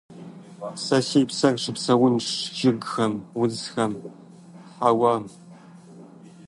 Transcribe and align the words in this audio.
Сэ 0.83 0.97
си 1.07 1.21
псэр 1.29 1.55
щыпсэунцущ 1.63 2.37
жыгхэм, 2.57 3.13
удзхэм, 3.41 3.91
хьэуам. 4.75 5.23